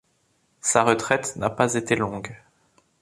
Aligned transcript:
Sa 0.61 0.83
retraite 0.83 1.35
n'a 1.35 1.51
pas 1.51 1.75
été 1.75 1.95
longue. 1.95 2.35